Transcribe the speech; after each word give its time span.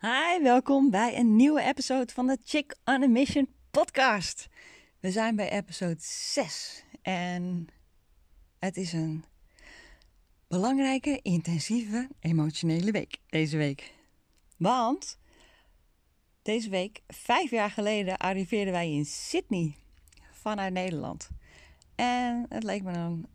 Hi, 0.00 0.42
welkom 0.42 0.90
bij 0.90 1.18
een 1.18 1.36
nieuwe 1.36 1.62
episode 1.62 2.12
van 2.12 2.26
de 2.26 2.38
Chick 2.44 2.76
on 2.84 3.02
a 3.02 3.06
Mission 3.06 3.48
podcast. 3.70 4.48
We 5.00 5.10
zijn 5.10 5.36
bij 5.36 5.50
episode 5.50 5.96
6 5.98 6.84
en 7.02 7.66
het 8.58 8.76
is 8.76 8.92
een 8.92 9.24
belangrijke, 10.48 11.20
intensieve, 11.22 12.08
emotionele 12.20 12.90
week 12.90 13.18
deze 13.26 13.56
week. 13.56 13.94
Want 14.56 15.18
deze 16.42 16.68
week, 16.68 17.02
vijf 17.06 17.50
jaar 17.50 17.70
geleden, 17.70 18.16
arriveerden 18.16 18.72
wij 18.72 18.92
in 18.92 19.04
Sydney 19.04 19.76
vanuit 20.32 20.72
Nederland. 20.72 21.28
En 21.94 22.46
het 22.48 22.62
leek 22.62 22.82
me 22.82 22.92
een 22.92 23.26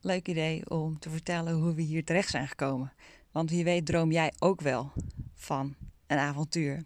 leuk 0.00 0.28
idee 0.28 0.70
om 0.70 0.98
te 0.98 1.10
vertellen 1.10 1.54
hoe 1.54 1.74
we 1.74 1.82
hier 1.82 2.04
terecht 2.04 2.30
zijn 2.30 2.48
gekomen. 2.48 2.92
Want 3.32 3.50
wie 3.50 3.64
weet 3.64 3.86
droom 3.86 4.12
jij 4.12 4.32
ook 4.38 4.60
wel 4.60 4.92
van 5.34 5.76
een 6.10 6.18
avontuur. 6.18 6.82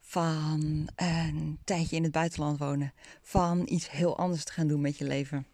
Van 0.00 0.88
een 0.96 1.58
tijdje 1.64 1.96
in 1.96 2.02
het 2.02 2.12
buitenland 2.12 2.58
wonen. 2.58 2.92
Van 3.22 3.62
iets 3.68 3.90
heel 3.90 4.18
anders 4.18 4.44
te 4.44 4.52
gaan 4.52 4.66
doen 4.66 4.80
met 4.80 4.98
je 4.98 5.04
leven. 5.04 5.46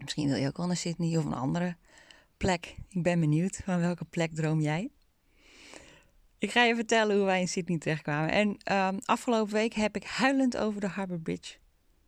Misschien 0.00 0.28
wil 0.28 0.36
je 0.36 0.46
ook 0.46 0.56
wel 0.56 0.66
naar 0.66 0.76
Sydney 0.76 1.18
of 1.18 1.24
een 1.24 1.34
andere 1.34 1.76
plek. 2.36 2.74
Ik 2.88 3.02
ben 3.02 3.20
benieuwd. 3.20 3.60
Van 3.64 3.80
welke 3.80 4.04
plek 4.04 4.34
droom 4.34 4.60
jij? 4.60 4.90
Ik 6.38 6.50
ga 6.50 6.64
je 6.64 6.74
vertellen 6.74 7.16
hoe 7.16 7.24
wij 7.24 7.40
in 7.40 7.48
Sydney 7.48 7.78
terechtkwamen. 7.78 8.30
En 8.30 8.76
um, 8.76 8.98
afgelopen 9.04 9.52
week 9.52 9.74
heb 9.74 9.96
ik 9.96 10.04
huilend 10.04 10.56
over 10.56 10.80
de 10.80 10.88
Harbour 10.88 11.20
Bridge 11.20 11.54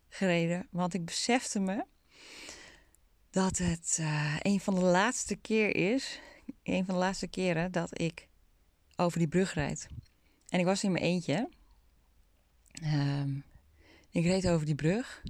gereden. 0.09 0.67
Want 0.71 0.93
ik 0.93 1.05
besefte 1.05 1.59
me 1.59 1.85
dat 3.29 3.57
het 3.57 3.97
uh, 4.01 4.35
een 4.41 4.59
van 4.59 4.75
de 4.75 4.81
laatste 4.81 5.35
keer 5.35 5.75
is. 5.75 6.19
Een 6.63 6.85
van 6.85 6.93
de 6.93 6.99
laatste 6.99 7.27
keren 7.27 7.71
dat 7.71 8.01
ik 8.01 8.26
over 8.97 9.19
die 9.19 9.27
brug 9.27 9.53
rijd. 9.53 9.87
En 10.49 10.59
ik 10.59 10.65
was 10.65 10.83
in 10.83 10.91
mijn 10.91 11.03
eentje. 11.03 11.49
Um, 12.83 13.43
ik 14.09 14.25
reed 14.25 14.47
over 14.47 14.65
die 14.65 14.75
brug. 14.75 15.23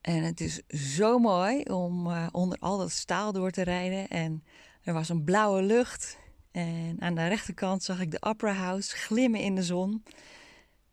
En 0.00 0.22
het 0.22 0.40
is 0.40 0.62
zo 0.94 1.18
mooi 1.18 1.62
om 1.62 2.06
uh, 2.06 2.26
onder 2.32 2.58
al 2.58 2.78
dat 2.78 2.90
staal 2.90 3.32
door 3.32 3.50
te 3.50 3.62
rijden. 3.62 4.08
En 4.08 4.44
er 4.82 4.92
was 4.92 5.08
een 5.08 5.24
blauwe 5.24 5.62
lucht. 5.62 6.18
En 6.50 7.00
aan 7.00 7.14
de 7.14 7.26
rechterkant 7.26 7.82
zag 7.82 8.00
ik 8.00 8.10
de 8.10 8.22
Opera 8.22 8.52
House 8.52 8.96
glimmen 8.96 9.40
in 9.40 9.54
de 9.54 9.62
zon. 9.62 10.02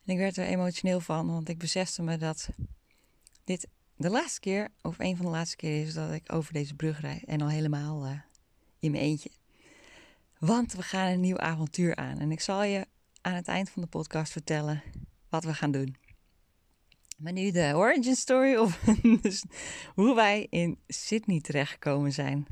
En 0.06 0.14
ik 0.14 0.18
werd 0.18 0.38
er 0.38 0.46
emotioneel 0.46 1.00
van, 1.00 1.28
want 1.28 1.50
ik 1.50 1.58
besefte 1.58 2.02
me 2.02 2.18
dat 2.18 2.50
dit 3.44 3.68
de 3.96 4.10
laatste 4.10 4.40
keer, 4.40 4.70
of 4.82 5.00
een 5.00 5.16
van 5.16 5.26
de 5.26 5.32
laatste 5.32 5.56
keer 5.56 5.82
is 5.82 5.94
dat 5.94 6.12
ik 6.12 6.34
over 6.34 6.54
deze 6.54 6.76
brug 6.76 7.02
rijd. 7.02 7.24
En 7.24 7.42
al 7.42 7.50
helemaal 7.50 8.06
uh, 8.06 8.20
in 8.80 8.92
mijn 8.92 9.04
eentje. 9.04 9.30
Want 10.42 10.74
we 10.74 10.82
gaan 10.82 11.12
een 11.12 11.20
nieuw 11.20 11.38
avontuur 11.38 11.96
aan. 11.96 12.20
En 12.20 12.32
ik 12.32 12.40
zal 12.40 12.64
je 12.64 12.86
aan 13.22 13.34
het 13.34 13.48
eind 13.48 13.70
van 13.70 13.82
de 13.82 13.88
podcast 13.88 14.32
vertellen 14.32 14.84
wat 15.30 15.44
we 15.44 15.54
gaan 15.54 15.72
doen. 15.72 15.96
Maar 17.18 17.34
nu 17.34 17.52
de 17.52 17.72
origin 17.76 18.16
story, 18.16 18.56
of 18.56 18.80
dus 19.22 19.44
hoe 19.96 20.16
wij 20.16 20.48
in 20.50 20.80
Sydney 20.88 21.42
terechtgekomen 21.42 22.12
zijn. 22.12 22.48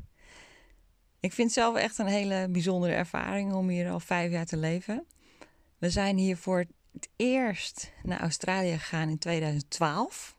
Ik 1.20 1.32
vind 1.32 1.48
het 1.48 1.56
zelf 1.56 1.76
echt 1.76 1.98
een 1.98 2.06
hele 2.06 2.48
bijzondere 2.50 2.92
ervaring 2.92 3.52
om 3.54 3.68
hier 3.68 3.90
al 3.90 4.00
vijf 4.00 4.30
jaar 4.30 4.46
te 4.46 4.56
leven. 4.56 5.06
We 5.78 5.90
zijn 5.90 6.16
hier 6.16 6.36
voor 6.36 6.58
het 6.92 7.08
eerst 7.16 7.92
naar 8.02 8.20
Australië 8.20 8.78
gegaan 8.78 9.08
in 9.08 9.18
2012. 9.18 10.36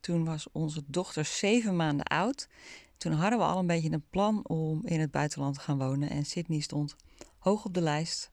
Toen 0.00 0.24
was 0.24 0.48
onze 0.52 0.82
dochter 0.86 1.24
zeven 1.24 1.76
maanden 1.76 2.06
oud. 2.06 2.48
Toen 2.96 3.12
hadden 3.12 3.38
we 3.38 3.44
al 3.44 3.58
een 3.58 3.66
beetje 3.66 3.92
een 3.92 4.08
plan 4.10 4.48
om 4.48 4.86
in 4.86 5.00
het 5.00 5.10
buitenland 5.10 5.54
te 5.54 5.60
gaan 5.60 5.78
wonen. 5.78 6.10
En 6.10 6.24
Sydney 6.24 6.60
stond 6.60 6.96
hoog 7.38 7.64
op 7.64 7.74
de 7.74 7.80
lijst. 7.80 8.30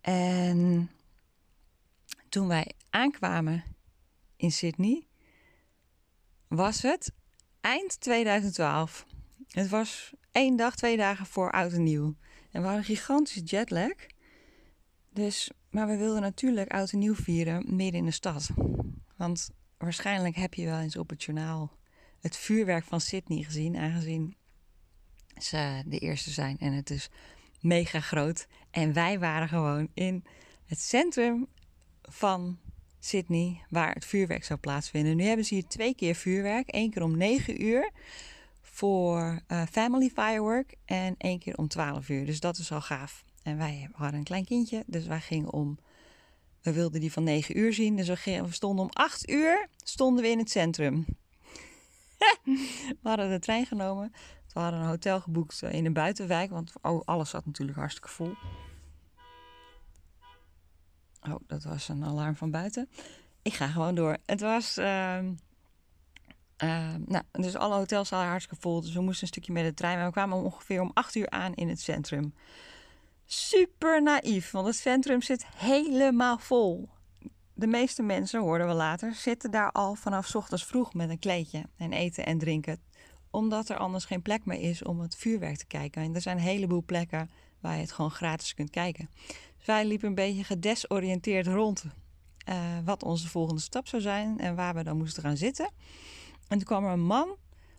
En 0.00 0.90
toen 2.28 2.48
wij 2.48 2.72
aankwamen 2.90 3.64
in 4.36 4.52
Sydney, 4.52 5.06
was 6.48 6.82
het 6.82 7.12
eind 7.60 8.00
2012. 8.00 9.06
Het 9.48 9.68
was 9.68 10.12
één 10.32 10.56
dag, 10.56 10.76
twee 10.76 10.96
dagen 10.96 11.26
voor 11.26 11.50
oud 11.50 11.72
en 11.72 11.82
nieuw. 11.82 12.14
En 12.50 12.60
we 12.60 12.66
hadden 12.66 12.84
gigantische 12.84 13.42
jetlag. 13.42 13.92
Dus, 15.10 15.50
maar 15.70 15.86
we 15.86 15.96
wilden 15.96 16.22
natuurlijk 16.22 16.72
oud 16.72 16.92
en 16.92 16.98
nieuw 16.98 17.14
vieren 17.14 17.76
midden 17.76 18.00
in 18.00 18.04
de 18.04 18.10
stad. 18.10 18.50
Want 19.16 19.50
waarschijnlijk 19.78 20.36
heb 20.36 20.54
je 20.54 20.64
wel 20.64 20.78
eens 20.78 20.96
op 20.96 21.10
het 21.10 21.22
journaal 21.22 21.72
het 22.24 22.36
vuurwerk 22.36 22.84
van 22.84 23.00
Sydney 23.00 23.42
gezien, 23.42 23.76
aangezien 23.76 24.34
ze 25.40 25.82
de 25.86 25.98
eerste 25.98 26.30
zijn 26.30 26.58
en 26.58 26.72
het 26.72 26.90
is 26.90 27.10
mega 27.60 28.00
groot. 28.00 28.46
En 28.70 28.92
wij 28.92 29.18
waren 29.18 29.48
gewoon 29.48 29.88
in 29.94 30.24
het 30.66 30.80
centrum 30.80 31.46
van 32.02 32.58
Sydney, 33.00 33.60
waar 33.68 33.94
het 33.94 34.04
vuurwerk 34.04 34.44
zou 34.44 34.58
plaatsvinden. 34.58 35.16
Nu 35.16 35.24
hebben 35.24 35.44
ze 35.44 35.54
hier 35.54 35.66
twee 35.66 35.94
keer 35.94 36.14
vuurwerk, 36.14 36.68
één 36.68 36.90
keer 36.90 37.02
om 37.02 37.16
9 37.16 37.62
uur 37.62 37.90
voor 38.60 39.40
uh, 39.48 39.62
family 39.70 40.08
firework 40.08 40.74
en 40.84 41.14
één 41.18 41.38
keer 41.38 41.56
om 41.56 41.68
12 41.68 42.08
uur. 42.08 42.26
Dus 42.26 42.40
dat 42.40 42.58
is 42.58 42.72
al 42.72 42.80
gaaf. 42.80 43.24
En 43.42 43.56
wij 43.56 43.88
hadden 43.92 44.18
een 44.18 44.24
klein 44.24 44.44
kindje, 44.44 44.82
dus 44.86 45.06
wij 45.06 45.20
gingen 45.20 45.52
om. 45.52 45.78
We 46.62 46.72
wilden 46.72 47.00
die 47.00 47.12
van 47.12 47.24
9 47.24 47.58
uur 47.58 47.72
zien, 47.72 47.96
dus 47.96 48.08
we, 48.08 48.42
we 48.42 48.52
stonden 48.52 48.84
om 48.84 48.90
8 48.92 49.30
uur 49.30 49.68
stonden 49.76 50.22
we 50.22 50.30
in 50.30 50.38
het 50.38 50.50
centrum. 50.50 51.06
we 53.02 53.08
hadden 53.08 53.30
de 53.30 53.38
trein 53.38 53.66
genomen. 53.66 54.12
We 54.52 54.60
hadden 54.60 54.80
een 54.80 54.86
hotel 54.86 55.20
geboekt 55.20 55.62
eh, 55.62 55.72
in 55.72 55.86
een 55.86 55.92
buitenwijk, 55.92 56.50
want 56.50 56.72
oh, 56.82 57.02
alles 57.04 57.30
zat 57.30 57.46
natuurlijk 57.46 57.78
hartstikke 57.78 58.08
vol. 58.08 58.34
Oh, 61.28 61.40
dat 61.46 61.64
was 61.64 61.88
een 61.88 62.04
alarm 62.04 62.36
van 62.36 62.50
buiten. 62.50 62.88
Ik 63.42 63.54
ga 63.54 63.66
gewoon 63.66 63.94
door. 63.94 64.16
Het 64.26 64.40
was. 64.40 64.78
Uh, 64.78 65.18
uh, 66.58 66.94
nou, 67.06 67.22
dus 67.32 67.56
alle 67.56 67.74
hotels 67.74 68.08
waren 68.08 68.28
hartstikke 68.28 68.62
vol. 68.62 68.80
Dus 68.80 68.92
we 68.92 69.00
moesten 69.00 69.22
een 69.22 69.28
stukje 69.28 69.52
met 69.52 69.64
de 69.64 69.74
trein. 69.74 69.96
Maar 69.96 70.06
we 70.06 70.12
kwamen 70.12 70.42
ongeveer 70.42 70.80
om 70.80 70.90
acht 70.94 71.14
uur 71.14 71.30
aan 71.30 71.54
in 71.54 71.68
het 71.68 71.80
centrum. 71.80 72.34
Super 73.26 74.02
naïef, 74.02 74.50
want 74.50 74.66
het 74.66 74.76
centrum 74.76 75.22
zit 75.22 75.46
helemaal 75.56 76.38
vol 76.38 76.88
de 77.54 77.66
meeste 77.66 78.02
mensen, 78.02 78.40
hoorden 78.40 78.68
we 78.68 78.74
later, 78.74 79.14
zitten 79.14 79.50
daar 79.50 79.72
al 79.72 79.94
vanaf 79.94 80.34
ochtends 80.34 80.64
vroeg 80.64 80.94
met 80.94 81.10
een 81.10 81.18
kleedje 81.18 81.64
en 81.76 81.92
eten 81.92 82.26
en 82.26 82.38
drinken. 82.38 82.80
Omdat 83.30 83.68
er 83.68 83.76
anders 83.76 84.04
geen 84.04 84.22
plek 84.22 84.44
meer 84.44 84.60
is 84.60 84.82
om 84.82 85.00
het 85.00 85.16
vuurwerk 85.16 85.56
te 85.56 85.66
kijken. 85.66 86.02
En 86.02 86.14
er 86.14 86.20
zijn 86.20 86.36
een 86.36 86.42
heleboel 86.42 86.82
plekken 86.82 87.30
waar 87.60 87.74
je 87.74 87.80
het 87.80 87.92
gewoon 87.92 88.10
gratis 88.10 88.54
kunt 88.54 88.70
kijken. 88.70 89.10
Dus 89.56 89.66
wij 89.66 89.84
liepen 89.84 90.08
een 90.08 90.14
beetje 90.14 90.44
gedesoriënteerd 90.44 91.46
rond 91.46 91.84
uh, 92.48 92.78
wat 92.84 93.02
onze 93.02 93.28
volgende 93.28 93.60
stap 93.60 93.88
zou 93.88 94.02
zijn 94.02 94.38
en 94.38 94.54
waar 94.54 94.74
we 94.74 94.82
dan 94.82 94.96
moesten 94.96 95.22
gaan 95.22 95.36
zitten. 95.36 95.70
En 96.48 96.58
toen 96.58 96.66
kwam 96.66 96.84
er 96.84 96.92
een 96.92 97.06
man 97.06 97.36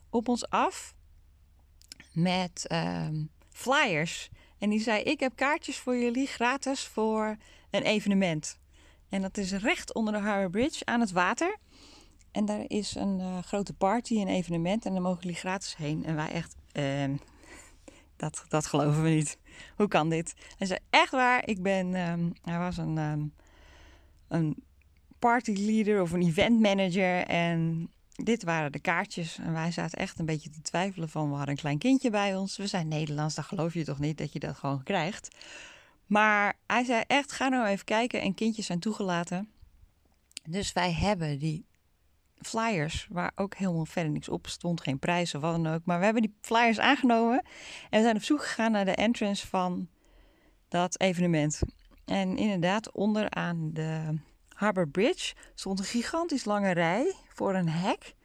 op 0.09 0.27
ons 0.27 0.49
af 0.49 0.95
met 2.11 2.65
uh, 2.71 3.07
flyers. 3.49 4.29
En 4.57 4.69
die 4.69 4.79
zei: 4.79 5.03
Ik 5.03 5.19
heb 5.19 5.35
kaartjes 5.35 5.77
voor 5.77 5.97
jullie 5.97 6.27
gratis 6.27 6.83
voor 6.83 7.37
een 7.69 7.83
evenement. 7.83 8.59
En 9.09 9.21
dat 9.21 9.37
is 9.37 9.51
recht 9.51 9.93
onder 9.93 10.13
de 10.13 10.19
Harbour 10.19 10.49
Bridge 10.49 10.85
aan 10.85 10.99
het 10.99 11.11
water. 11.11 11.57
En 12.31 12.45
daar 12.45 12.63
is 12.67 12.95
een 12.95 13.19
uh, 13.19 13.37
grote 13.37 13.73
party, 13.73 14.15
een 14.15 14.27
evenement. 14.27 14.85
En 14.85 14.93
daar 14.93 15.01
mogen 15.01 15.21
jullie 15.21 15.37
gratis 15.37 15.75
heen. 15.75 16.05
En 16.05 16.15
wij 16.15 16.31
echt, 16.31 16.55
uh, 16.73 17.17
dat, 18.15 18.45
dat 18.47 18.65
geloven 18.65 19.03
we 19.03 19.09
niet. 19.09 19.37
Hoe 19.75 19.87
kan 19.87 20.09
dit? 20.09 20.33
Hij 20.57 20.67
zei, 20.67 20.79
echt 20.89 21.11
waar, 21.11 21.47
ik 21.47 21.61
ben, 21.61 21.93
um, 22.09 22.33
hij 22.41 22.57
was 22.57 22.77
een, 22.77 22.97
um, 22.97 23.33
een 24.27 24.63
partyleader 25.19 26.01
of 26.01 26.11
een 26.11 26.21
event 26.21 26.59
manager. 26.59 27.25
En 27.25 27.89
dit 28.15 28.43
waren 28.43 28.71
de 28.71 28.79
kaartjes. 28.79 29.37
En 29.37 29.53
wij 29.53 29.71
zaten 29.71 29.99
echt 29.99 30.19
een 30.19 30.25
beetje 30.25 30.49
te 30.49 30.61
twijfelen 30.61 31.09
van, 31.09 31.29
we 31.29 31.35
hadden 31.35 31.53
een 31.53 31.61
klein 31.61 31.77
kindje 31.77 32.09
bij 32.09 32.35
ons. 32.35 32.57
We 32.57 32.67
zijn 32.67 32.87
Nederlands, 32.87 33.35
dan 33.35 33.43
geloof 33.43 33.73
je 33.73 33.83
toch 33.83 33.99
niet 33.99 34.17
dat 34.17 34.33
je 34.33 34.39
dat 34.39 34.55
gewoon 34.55 34.83
krijgt. 34.83 35.35
Maar 36.05 36.54
hij 36.67 36.83
zei 36.83 37.03
echt, 37.07 37.31
ga 37.31 37.47
nou 37.47 37.67
even 37.67 37.85
kijken. 37.85 38.21
En 38.21 38.33
kindjes 38.33 38.65
zijn 38.65 38.79
toegelaten. 38.79 39.49
Dus 40.43 40.73
wij 40.73 40.93
hebben 40.93 41.39
die 41.39 41.65
flyers, 42.41 43.07
waar 43.09 43.31
ook 43.35 43.55
helemaal 43.55 43.85
verder 43.85 44.11
niks 44.11 44.29
op 44.29 44.47
stond. 44.47 44.81
Geen 44.81 44.99
prijzen, 44.99 45.39
wat 45.39 45.63
dan 45.63 45.73
ook. 45.73 45.85
Maar 45.85 45.97
we 45.99 46.05
hebben 46.05 46.21
die 46.21 46.35
flyers 46.41 46.79
aangenomen. 46.79 47.45
En 47.89 47.97
we 47.97 48.01
zijn 48.01 48.15
op 48.15 48.23
zoek 48.23 48.43
gegaan 48.43 48.71
naar 48.71 48.85
de 48.85 48.95
entrance 48.95 49.47
van 49.47 49.87
dat 50.67 50.99
evenement. 50.99 51.59
En 52.05 52.37
inderdaad, 52.37 52.91
onderaan 52.91 53.73
de 53.73 54.19
Harbour 54.49 54.87
Bridge 54.87 55.33
stond 55.55 55.79
een 55.79 55.85
gigantisch 55.85 56.45
lange 56.45 56.71
rij 56.71 57.13
voor 57.27 57.55
een 57.55 57.69
hek. 57.69 58.15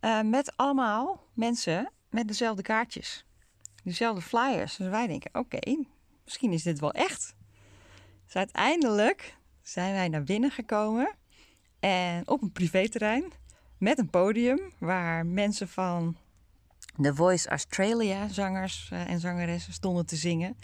Uh, 0.00 0.20
met 0.20 0.56
allemaal 0.56 1.26
mensen 1.34 1.92
met 2.10 2.28
dezelfde 2.28 2.62
kaartjes. 2.62 3.24
Dezelfde 3.84 4.22
flyers. 4.22 4.76
Dus 4.76 4.88
wij 4.88 5.06
denken, 5.06 5.30
oké, 5.34 5.84
misschien 6.24 6.52
is 6.52 6.62
dit 6.62 6.80
wel 6.80 6.92
echt. 6.92 7.34
Dus 8.34 8.42
uiteindelijk 8.42 9.36
zijn 9.62 9.92
wij 9.92 10.08
naar 10.08 10.22
binnen 10.22 10.50
gekomen 10.50 11.14
en 11.80 12.28
op 12.28 12.42
een 12.42 12.52
privéterrein 12.52 13.32
met 13.78 13.98
een 13.98 14.10
podium 14.10 14.60
waar 14.78 15.26
mensen 15.26 15.68
van 15.68 16.16
The 17.02 17.14
Voice 17.14 17.48
Australia 17.48 18.28
zangers 18.28 18.88
eh, 18.92 19.10
en 19.10 19.20
zangeressen 19.20 19.72
stonden 19.72 20.06
te 20.06 20.16
zingen. 20.16 20.56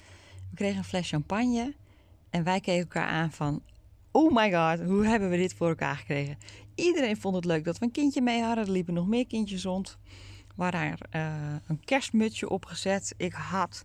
We 0.50 0.56
kregen 0.56 0.78
een 0.78 0.84
fles 0.84 1.08
champagne. 1.08 1.74
En 2.30 2.44
wij 2.44 2.60
keken 2.60 2.80
elkaar 2.80 3.08
aan 3.08 3.32
van... 3.32 3.62
Oh 4.10 4.34
my 4.34 4.52
god, 4.52 4.86
hoe 4.86 5.06
hebben 5.06 5.30
we 5.30 5.36
dit 5.36 5.54
voor 5.54 5.68
elkaar 5.68 5.96
gekregen? 5.96 6.38
Iedereen 6.74 7.16
vond 7.16 7.34
het 7.34 7.44
leuk 7.44 7.64
dat 7.64 7.78
we 7.78 7.84
een 7.84 7.90
kindje 7.92 8.22
mee 8.22 8.42
hadden. 8.42 8.64
Er 8.64 8.70
liepen 8.70 8.94
nog 8.94 9.06
meer 9.06 9.26
kindjes 9.26 9.64
rond. 9.64 9.98
We 10.56 10.62
hadden 10.62 10.98
uh, 11.14 11.54
een 11.66 11.84
kerstmutsje 11.84 12.48
opgezet. 12.48 13.14
Ik 13.16 13.32
had 13.32 13.84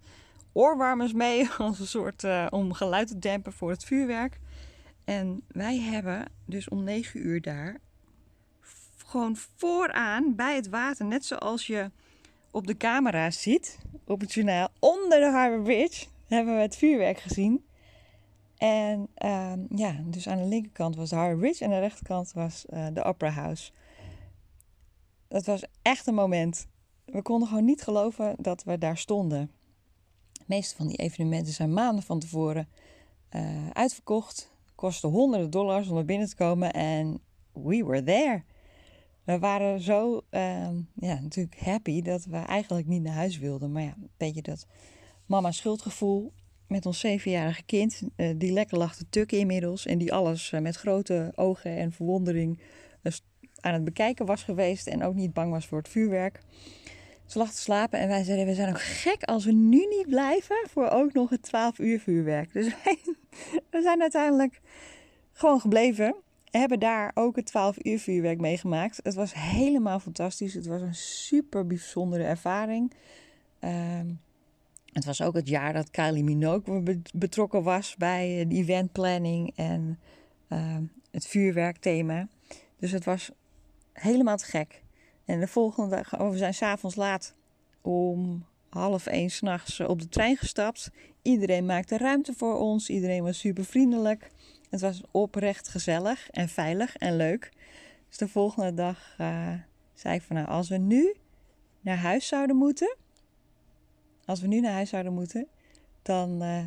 oorwarmers 0.56 1.14
mee 1.14 1.50
als 1.58 1.80
een 1.80 1.88
soort 1.88 2.24
uh, 2.24 2.48
om 2.50 2.74
geluid 2.74 3.08
te 3.08 3.20
dempen 3.20 3.54
voor 3.54 3.70
het 3.70 3.84
vuurwerk. 3.84 4.40
En 5.04 5.42
wij 5.48 5.80
hebben 5.80 6.26
dus 6.46 6.70
om 6.70 6.84
9 6.84 7.28
uur 7.28 7.42
daar 7.42 7.80
gewoon 9.06 9.36
vooraan 9.56 10.36
bij 10.36 10.56
het 10.56 10.70
water, 10.70 11.06
net 11.06 11.26
zoals 11.26 11.68
je 11.68 11.92
op 12.52 12.68
de 12.68 12.78
camera 12.78 13.32
ziet 13.32 13.80
op 14.06 14.22
het 14.22 14.34
journaal, 14.34 14.68
onder 14.80 15.20
de 15.20 15.30
Harbour 15.32 15.62
Bridge, 15.62 16.06
hebben 16.28 16.56
we 16.56 16.62
het 16.62 16.76
vuurwerk 16.76 17.20
gezien. 17.20 17.66
En 18.58 19.08
uh, 19.24 19.54
ja, 19.70 19.96
dus 20.04 20.28
aan 20.28 20.38
de 20.38 20.46
linkerkant 20.46 20.96
was 20.96 21.10
de 21.10 21.16
Harbour 21.16 21.40
Bridge 21.40 21.64
en 21.64 21.70
aan 21.70 21.76
de 21.76 21.82
rechterkant 21.82 22.32
was 22.34 22.66
uh, 22.70 22.88
de 22.94 23.04
Opera 23.04 23.30
House. 23.30 23.72
Dat 25.28 25.46
was 25.46 25.64
echt 25.82 26.08
een 26.08 26.14
moment. 26.14 26.68
We 27.06 27.22
konden 27.22 27.48
gewoon 27.48 27.66
niet 27.66 27.82
geloven 27.82 28.36
dat 28.40 28.64
we 28.64 28.78
daar 28.78 28.98
stonden. 28.98 29.52
De 30.46 30.54
meeste 30.54 30.76
van 30.76 30.88
die 30.88 30.98
evenementen 30.98 31.54
zijn 31.54 31.74
maanden 31.74 32.04
van 32.04 32.20
tevoren 32.20 32.68
uh, 33.36 33.70
uitverkocht. 33.70 34.54
Kostte 34.76 35.08
honderden 35.08 35.50
dollars 35.50 35.88
om 35.88 35.98
er 35.98 36.06
binnen 36.06 36.30
te 36.30 36.36
komen 36.36 36.74
en 36.74 37.20
we 37.54 37.84
were 37.86 38.04
there. 38.04 38.44
We 39.24 39.40
waren 39.40 39.82
zo 39.82 40.22
uh, 40.32 40.70
ja, 40.94 41.20
natuurlijk 41.22 41.60
happy 41.60 42.02
dat 42.02 42.26
we 42.26 42.38
eigenlijk 42.38 42.88
niet 42.88 43.02
naar 43.02 43.14
huis 43.14 43.38
wilden. 43.38 43.72
Maar 43.72 43.84
ja, 43.84 43.94
een 43.98 44.10
beetje 44.18 44.42
dat 44.42 44.68
mama 45.26 45.52
schuldgevoel 45.52 46.34
met 46.68 46.86
ons 46.86 47.00
zevenjarige 47.00 47.64
kind. 47.64 48.02
Uh, 48.16 48.34
die 48.38 48.52
lekker 48.52 48.78
lag 48.78 48.96
te 48.96 49.10
tukken 49.10 49.40
inmiddels. 49.40 49.86
En 49.86 49.98
die 49.98 50.14
alles 50.14 50.52
uh, 50.52 50.60
met 50.60 50.76
grote 50.76 51.32
ogen 51.36 51.78
en 51.78 51.92
verwondering 51.92 52.60
aan 53.60 53.74
het 53.74 53.84
bekijken 53.84 54.26
was 54.26 54.44
geweest. 54.44 54.88
En 54.88 55.04
ook 55.04 55.16
niet 55.16 55.34
bang 55.34 55.52
was 55.52 55.66
voor 55.66 55.78
het 55.78 55.90
vuurwerk. 55.90 56.40
Ze 57.26 57.38
lag 57.38 57.52
te 57.52 57.62
slapen 57.62 58.00
en 58.00 58.08
wij 58.08 58.24
zeiden, 58.24 58.46
we 58.46 58.54
zijn 58.54 58.70
ook 58.70 58.82
gek 58.82 59.24
als 59.24 59.46
we 59.46 59.52
nu 59.52 59.86
niet 59.86 60.08
blijven 60.08 60.58
voor 60.70 60.90
ook 60.90 61.14
nog 61.14 61.30
het 61.30 61.42
12 61.42 61.80
uur 61.80 62.00
vuurwerk. 62.00 62.54
Dus 62.54 62.66
wij, 62.84 62.98
we 63.70 63.82
zijn 63.82 64.02
uiteindelijk 64.02 64.62
gewoon 65.32 65.60
gebleven. 65.60 66.16
Hebben 66.52 66.80
daar 66.80 67.12
ook 67.14 67.36
het 67.36 67.46
12 67.46 67.86
uur 67.86 68.00
vuurwerk 68.00 68.40
meegemaakt. 68.40 69.00
Het 69.04 69.14
was 69.14 69.34
helemaal 69.34 70.00
fantastisch. 70.00 70.54
Het 70.54 70.66
was 70.66 70.82
een 70.82 70.96
super 70.96 71.68
bijzondere 71.68 72.24
ervaring. 72.24 72.94
Uh, 73.60 73.72
het 74.92 75.06
was 75.06 75.22
ook 75.22 75.36
het 75.36 75.48
jaar 75.48 75.74
dat 75.74 75.92
Kylie 75.92 76.24
Minogue 76.24 77.02
betrokken 77.14 77.64
was 77.64 77.96
bij 77.98 78.46
de 78.48 78.56
eventplanning 78.56 79.54
en 79.56 80.00
uh, 80.50 80.78
het 81.12 81.28
vuurwerkthema. 81.28 82.28
Dus 82.80 82.92
het 82.92 83.06
was 83.06 83.32
helemaal 83.94 84.38
te 84.38 84.46
gek. 84.46 84.84
En 85.26 85.40
de 85.40 85.48
volgende 85.48 85.96
dag, 85.96 86.20
oh, 86.20 86.30
we 86.30 86.38
zijn 86.38 86.54
s'avonds 86.54 86.96
laat 86.96 87.36
om 87.82 88.46
half 88.70 89.08
één 89.08 89.30
s'nachts 89.30 89.80
op 89.80 90.00
de 90.00 90.10
trein 90.10 90.38
gestapt. 90.38 90.92
Iedereen 91.22 91.66
maakte 91.66 91.98
ruimte 91.98 92.34
voor 92.34 92.60
ons. 92.60 92.90
Iedereen 92.90 93.24
was 93.24 93.40
super 93.40 93.66
vriendelijk. 93.66 94.32
Het 94.70 94.82
was 94.82 95.02
oprecht 95.12 95.68
gezellig 95.68 96.30
en 96.30 96.50
veilig 96.50 96.96
en 96.96 97.16
leuk. 97.16 97.52
Dus 98.08 98.18
de 98.18 98.28
volgende 98.28 98.74
dag 98.74 99.16
uh, 99.22 99.54
zei 99.94 100.16
ik 100.16 100.22
van 100.22 100.36
nou, 100.36 100.48
als 100.48 100.70
we 100.70 100.78
nu 100.78 101.16
naar 101.82 101.98
huis 101.98 102.28
zouden 102.28 102.56
moeten. 102.56 102.96
Als 104.26 104.42
we 104.42 104.48
nu 104.48 104.60
naar 104.60 104.74
huis 104.74 104.90
zouden 104.90 105.14
moeten, 105.14 105.48
dan 106.02 106.44
uh, 106.44 106.64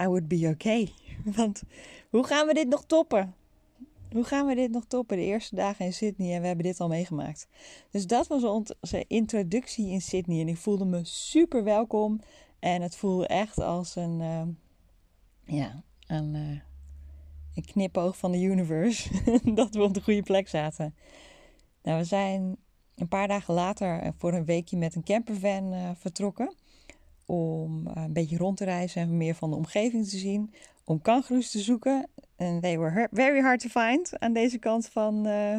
I 0.00 0.06
would 0.06 0.28
be 0.28 0.48
okay. 0.52 0.92
Want 1.36 1.62
hoe 2.10 2.26
gaan 2.26 2.46
we 2.46 2.54
dit 2.54 2.68
nog 2.68 2.84
toppen? 2.84 3.34
Hoe 4.12 4.24
gaan 4.24 4.46
we 4.46 4.54
dit 4.54 4.70
nog 4.70 4.84
toppen? 4.84 5.16
De 5.16 5.24
eerste 5.24 5.54
dagen 5.54 5.84
in 5.84 5.92
Sydney 5.92 6.34
en 6.34 6.40
we 6.40 6.46
hebben 6.46 6.64
dit 6.64 6.80
al 6.80 6.88
meegemaakt. 6.88 7.48
Dus 7.90 8.06
dat 8.06 8.26
was 8.26 8.44
onze 8.44 9.04
introductie 9.06 9.90
in 9.90 10.00
Sydney. 10.00 10.40
En 10.40 10.48
ik 10.48 10.56
voelde 10.56 10.84
me 10.84 11.04
super 11.04 11.64
welkom. 11.64 12.20
En 12.58 12.82
het 12.82 12.96
voelde 12.96 13.26
echt 13.26 13.58
als 13.58 13.96
een, 13.96 14.20
uh, 14.20 14.42
ja, 15.58 15.82
een, 16.06 16.34
uh, 16.34 16.60
een 17.54 17.64
knipoog 17.64 18.16
van 18.16 18.32
de 18.32 18.40
universe. 18.40 19.10
dat 19.54 19.74
we 19.74 19.82
op 19.82 19.94
de 19.94 20.02
goede 20.02 20.22
plek 20.22 20.48
zaten. 20.48 20.94
Nou, 21.82 21.98
we 21.98 22.04
zijn 22.04 22.56
een 22.94 23.08
paar 23.08 23.28
dagen 23.28 23.54
later 23.54 24.12
voor 24.16 24.32
een 24.32 24.44
weekje 24.44 24.76
met 24.76 24.94
een 24.94 25.04
campervan 25.04 25.72
uh, 25.72 25.90
vertrokken. 25.94 26.54
Om 27.26 27.86
een 27.86 28.12
beetje 28.12 28.36
rond 28.36 28.56
te 28.56 28.64
reizen 28.64 29.02
en 29.02 29.16
meer 29.16 29.34
van 29.34 29.50
de 29.50 29.56
omgeving 29.56 30.08
te 30.08 30.18
zien. 30.18 30.54
Om 30.92 31.02
kangoeroes 31.02 31.50
te 31.50 31.58
zoeken. 31.58 32.08
En 32.36 32.60
they 32.60 32.78
were 32.78 33.08
very 33.12 33.40
hard 33.40 33.60
to 33.60 33.68
find 33.68 34.18
aan 34.18 34.32
deze 34.32 34.58
kant 34.58 34.88
van. 34.88 35.26
Uh, 35.26 35.58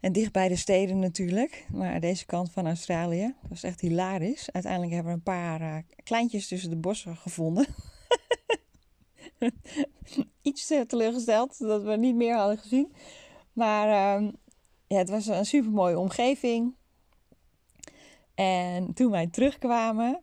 en 0.00 0.12
dicht 0.12 0.32
bij 0.32 0.48
de 0.48 0.56
steden 0.56 0.98
natuurlijk. 0.98 1.66
Maar 1.72 2.00
deze 2.00 2.26
kant 2.26 2.52
van 2.52 2.66
Australië. 2.66 3.34
Dat 3.40 3.50
was 3.50 3.62
echt 3.62 3.80
hilarisch. 3.80 4.52
Uiteindelijk 4.52 4.92
hebben 4.92 5.12
we 5.12 5.18
een 5.18 5.24
paar 5.24 5.60
uh, 5.60 5.76
kleintjes 6.02 6.48
tussen 6.48 6.70
de 6.70 6.76
bossen 6.76 7.16
gevonden. 7.16 7.66
Iets 10.42 10.66
teleurgesteld 10.66 11.58
dat 11.58 11.82
we 11.82 11.96
niet 11.96 12.14
meer 12.14 12.36
hadden 12.36 12.58
gezien. 12.58 12.92
Maar 13.52 14.20
uh, 14.22 14.28
ja, 14.86 14.96
het 14.98 15.08
was 15.08 15.26
een 15.26 15.46
super 15.46 15.70
mooie 15.70 15.98
omgeving. 15.98 16.74
En 18.34 18.94
toen 18.94 19.10
wij 19.10 19.26
terugkwamen, 19.26 20.20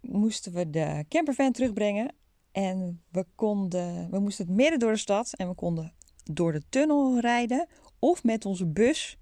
moesten 0.00 0.52
we 0.52 0.70
de 0.70 1.04
campervan 1.08 1.52
terugbrengen. 1.52 2.15
En 2.56 3.02
we, 3.10 3.24
konden, 3.34 4.10
we 4.10 4.18
moesten 4.18 4.46
het 4.46 4.54
midden 4.54 4.78
door 4.78 4.92
de 4.92 4.98
stad 4.98 5.32
en 5.32 5.48
we 5.48 5.54
konden 5.54 5.92
door 6.24 6.52
de 6.52 6.62
tunnel 6.68 7.20
rijden 7.20 7.68
of 7.98 8.24
met 8.24 8.44
onze 8.44 8.66
bus 8.66 9.18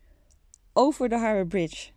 over 0.72 1.08
de 1.08 1.19
Harbour 1.19 1.46
Bridge. 1.46 1.90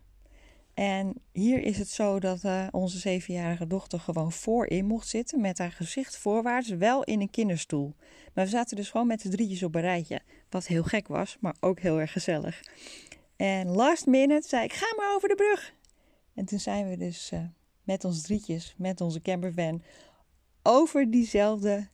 En 0.74 1.14
hier 1.32 1.62
is 1.62 1.78
het 1.78 1.88
zo 1.88 2.20
dat 2.20 2.44
uh, 2.44 2.66
onze 2.70 2.98
zevenjarige 2.98 3.66
dochter 3.66 4.00
gewoon 4.00 4.32
voorin 4.32 4.86
mocht 4.86 5.08
zitten 5.08 5.40
met 5.40 5.58
haar 5.58 5.72
gezicht 5.72 6.16
voorwaarts, 6.16 6.68
wel 6.68 7.04
in 7.04 7.20
een 7.20 7.30
kinderstoel. 7.30 7.94
Maar 8.34 8.44
we 8.44 8.50
zaten 8.50 8.76
dus 8.76 8.90
gewoon 8.90 9.06
met 9.06 9.22
de 9.22 9.28
drietjes 9.28 9.62
op 9.62 9.74
een 9.74 9.80
rijtje, 9.80 10.20
wat 10.50 10.66
heel 10.66 10.82
gek 10.82 11.08
was, 11.08 11.36
maar 11.40 11.56
ook 11.60 11.80
heel 11.80 12.00
erg 12.00 12.12
gezellig. 12.12 12.62
En 13.36 13.68
last 13.68 14.06
minute 14.06 14.48
zei 14.48 14.64
ik, 14.64 14.72
ga 14.72 14.94
maar 14.96 15.14
over 15.14 15.28
de 15.28 15.34
brug. 15.34 15.74
En 16.34 16.44
toen 16.44 16.60
zijn 16.60 16.88
we 16.88 16.96
dus 16.96 17.30
uh, 17.32 17.40
met 17.82 18.04
ons 18.04 18.22
drietjes, 18.22 18.74
met 18.76 19.00
onze 19.00 19.22
campervan, 19.22 19.82
over 20.62 21.10
diezelfde 21.10 21.88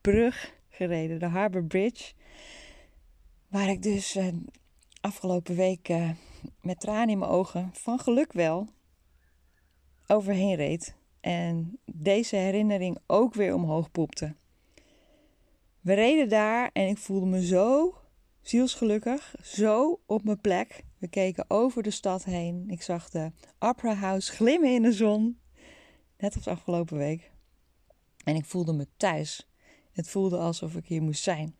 brug 0.00 0.54
gereden, 0.68 1.18
de 1.18 1.26
Harbour 1.26 1.64
Bridge. 1.64 2.12
Waar 3.48 3.68
ik 3.68 3.82
dus 3.82 4.16
uh, 4.16 4.26
afgelopen 5.00 5.56
week 5.56 5.88
uh, 5.88 6.10
met 6.60 6.80
tranen 6.80 7.08
in 7.08 7.18
mijn 7.18 7.30
ogen, 7.30 7.70
van 7.72 7.98
geluk 7.98 8.32
wel, 8.32 8.68
overheen 10.06 10.54
reed. 10.54 10.94
En 11.20 11.78
deze 11.84 12.36
herinnering 12.36 12.98
ook 13.06 13.34
weer 13.34 13.54
omhoog 13.54 13.90
popte. 13.90 14.34
We 15.80 15.94
reden 15.94 16.28
daar 16.28 16.70
en 16.72 16.88
ik 16.88 16.98
voelde 16.98 17.26
me 17.26 17.46
zo 17.46 17.94
zielsgelukkig, 18.40 19.34
zo 19.42 20.00
op 20.06 20.24
mijn 20.24 20.40
plek. 20.40 20.84
We 20.98 21.08
keken 21.08 21.44
over 21.48 21.82
de 21.82 21.90
stad 21.90 22.24
heen. 22.24 22.64
Ik 22.68 22.82
zag 22.82 23.10
de 23.10 23.32
Opera 23.58 23.94
House 23.94 24.32
glimmen 24.32 24.74
in 24.74 24.82
de 24.82 24.92
zon. 24.92 25.40
Net 26.18 26.34
als 26.34 26.48
afgelopen 26.48 26.96
week. 26.96 27.30
En 28.26 28.34
ik 28.34 28.44
voelde 28.44 28.72
me 28.72 28.86
thuis. 28.96 29.48
Het 29.92 30.08
voelde 30.08 30.38
alsof 30.38 30.74
ik 30.74 30.86
hier 30.86 31.02
moest 31.02 31.22
zijn. 31.22 31.56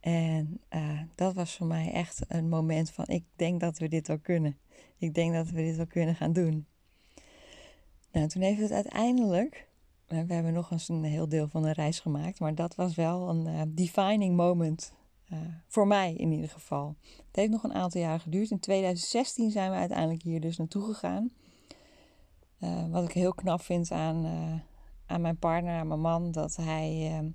En 0.00 0.60
uh, 0.70 1.00
dat 1.14 1.34
was 1.34 1.56
voor 1.56 1.66
mij 1.66 1.92
echt 1.92 2.20
een 2.28 2.48
moment 2.48 2.90
van: 2.90 3.04
ik 3.06 3.24
denk 3.36 3.60
dat 3.60 3.78
we 3.78 3.88
dit 3.88 4.06
wel 4.06 4.18
kunnen. 4.18 4.58
Ik 4.98 5.14
denk 5.14 5.34
dat 5.34 5.50
we 5.50 5.62
dit 5.62 5.76
wel 5.76 5.86
kunnen 5.86 6.14
gaan 6.14 6.32
doen. 6.32 6.66
Nou, 8.12 8.28
toen 8.28 8.42
heeft 8.42 8.60
het 8.60 8.72
uiteindelijk. 8.72 9.68
We 10.06 10.34
hebben 10.34 10.52
nog 10.52 10.70
eens 10.70 10.88
een 10.88 11.04
heel 11.04 11.28
deel 11.28 11.48
van 11.48 11.62
de 11.62 11.72
reis 11.72 12.00
gemaakt, 12.00 12.40
maar 12.40 12.54
dat 12.54 12.74
was 12.74 12.94
wel 12.94 13.28
een 13.28 13.46
uh, 13.46 13.62
defining 13.68 14.36
moment. 14.36 14.92
Voor 15.66 15.86
mij 15.86 16.14
in 16.14 16.32
ieder 16.32 16.48
geval. 16.48 16.96
Het 17.02 17.36
heeft 17.36 17.50
nog 17.50 17.62
een 17.62 17.74
aantal 17.74 18.00
jaar 18.00 18.20
geduurd. 18.20 18.50
In 18.50 18.60
2016 18.60 19.50
zijn 19.50 19.70
we 19.70 19.76
uiteindelijk 19.76 20.22
hier 20.22 20.40
dus 20.40 20.56
naartoe 20.56 20.84
gegaan. 20.84 21.30
wat 22.90 23.04
ik 23.04 23.12
heel 23.12 23.34
knap 23.34 23.60
vind 23.60 23.90
aan, 23.90 24.24
aan 25.10 25.20
mijn 25.20 25.38
partner, 25.38 25.78
aan 25.78 25.88
mijn 25.88 26.00
man, 26.00 26.30
dat 26.30 26.56
hij 26.56 27.18
uh, 27.22 27.28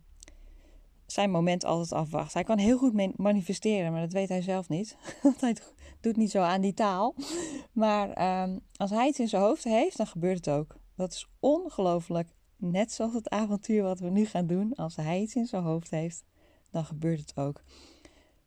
zijn 1.06 1.32
moment 1.32 1.66
altijd 1.66 1.94
afwacht. 1.94 2.34
Hij 2.34 2.44
kan 2.44 2.58
heel 2.58 2.78
goed 2.78 3.18
manifesteren, 3.18 3.92
maar 3.92 4.02
dat 4.02 4.14
weet 4.14 4.30
hij 4.30 4.42
zelf 4.42 4.70
niet. 4.70 4.98
Want 5.24 5.42
hij 5.42 5.56
doet 6.02 6.18
niet 6.18 6.32
zo 6.32 6.42
aan 6.42 6.62
die 6.62 6.74
taal. 6.74 7.16
Maar 7.72 8.42
um, 8.44 8.60
als 8.76 8.90
hij 8.90 9.08
het 9.08 9.20
in 9.20 9.28
zijn 9.28 9.42
hoofd 9.42 9.64
heeft, 9.64 9.98
dan 9.98 10.08
gebeurt 10.08 10.46
het 10.46 10.50
ook. 10.50 10.76
Dat 10.96 11.12
is 11.14 11.30
ongelooflijk. 11.40 12.36
Net 12.58 12.92
zoals 12.92 13.14
het 13.14 13.30
avontuur 13.30 13.84
wat 13.84 14.00
we 14.00 14.10
nu 14.10 14.26
gaan 14.26 14.48
doen. 14.48 14.76
Als 14.76 14.96
hij 14.96 15.22
iets 15.22 15.36
in 15.36 15.46
zijn 15.46 15.64
hoofd 15.64 15.92
heeft, 15.92 16.24
dan 16.72 16.86
gebeurt 16.86 17.20
het 17.20 17.38
ook. 17.38 17.58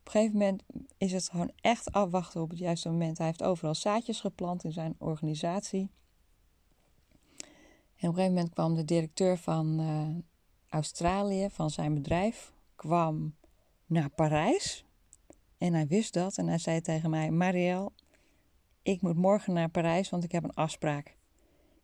Op 0.01 0.05
een 0.05 0.11
gegeven 0.11 0.39
moment 0.39 0.63
is 0.99 1.13
het 1.13 1.29
gewoon 1.29 1.51
echt 1.61 1.93
afwachten 1.93 2.41
op 2.41 2.51
het 2.51 2.59
juiste 2.59 2.89
moment. 2.91 3.19
Hij 3.19 3.27
heeft 3.27 3.43
overal 3.43 3.75
zaadjes 3.75 4.21
geplant 4.21 4.65
in 4.65 4.73
zijn 4.73 4.95
organisatie. 4.99 5.91
En 7.99 8.09
op 8.09 8.15
een 8.15 8.15
gegeven 8.15 8.35
moment 8.35 8.55
kwam 8.55 8.75
de 8.75 8.85
directeur 8.85 9.39
van 9.39 9.81
uh, 9.81 10.09
Australië, 10.69 11.49
van 11.51 11.71
zijn 11.71 11.95
bedrijf, 11.95 12.53
kwam 12.77 13.35
naar 13.87 14.11
Parijs. 14.11 14.85
En 15.59 15.75
hij 15.75 15.87
wist 15.87 16.15
dat 16.15 16.37
en 16.37 16.47
hij 16.47 16.59
zei 16.59 16.81
tegen 16.81 17.11
mij: 17.11 17.31
Marielle, 17.31 17.91
ik 18.83 19.03
moet 19.03 19.17
morgen 19.17 19.53
naar 19.53 19.69
Parijs, 19.69 20.11
want 20.11 20.25
ik 20.25 20.33
heb 20.33 20.45
een 20.45 20.55
afspraak. 20.55 21.07
Ik 21.07 21.15